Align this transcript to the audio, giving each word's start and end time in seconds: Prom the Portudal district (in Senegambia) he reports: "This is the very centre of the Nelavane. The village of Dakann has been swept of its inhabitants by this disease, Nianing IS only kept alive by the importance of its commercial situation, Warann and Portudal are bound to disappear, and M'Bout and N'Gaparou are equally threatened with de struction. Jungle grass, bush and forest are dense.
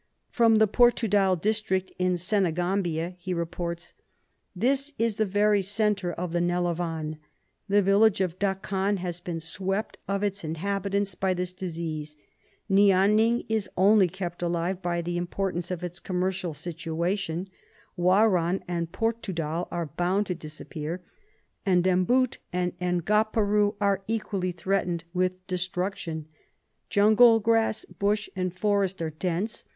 Prom 0.33 0.55
the 0.55 0.65
Portudal 0.67 1.35
district 1.39 1.91
(in 1.99 2.15
Senegambia) 2.17 3.13
he 3.19 3.35
reports: 3.35 3.93
"This 4.55 4.93
is 4.97 5.17
the 5.17 5.27
very 5.27 5.61
centre 5.61 6.11
of 6.11 6.31
the 6.31 6.41
Nelavane. 6.41 7.19
The 7.69 7.83
village 7.83 8.19
of 8.19 8.39
Dakann 8.39 8.97
has 8.97 9.19
been 9.19 9.39
swept 9.39 9.99
of 10.07 10.23
its 10.23 10.43
inhabitants 10.43 11.13
by 11.13 11.35
this 11.35 11.53
disease, 11.53 12.15
Nianing 12.67 13.45
IS 13.47 13.69
only 13.77 14.07
kept 14.07 14.41
alive 14.41 14.81
by 14.81 15.03
the 15.03 15.17
importance 15.17 15.69
of 15.69 15.83
its 15.83 15.99
commercial 15.99 16.55
situation, 16.55 17.47
Warann 17.95 18.63
and 18.67 18.91
Portudal 18.91 19.67
are 19.69 19.85
bound 19.97 20.25
to 20.25 20.33
disappear, 20.33 21.03
and 21.63 21.85
M'Bout 21.85 22.39
and 22.51 22.75
N'Gaparou 22.79 23.75
are 23.79 24.01
equally 24.07 24.51
threatened 24.51 25.03
with 25.13 25.45
de 25.45 25.59
struction. 25.59 26.27
Jungle 26.89 27.39
grass, 27.39 27.85
bush 27.85 28.29
and 28.35 28.51
forest 28.51 28.99
are 29.03 29.11
dense. 29.11 29.63